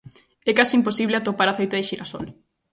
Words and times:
É 0.49 0.51
case 0.59 0.77
imposible 0.79 1.15
atopar 1.17 1.47
aceite 1.49 1.75
de 1.79 1.87
xirasol. 1.89 2.27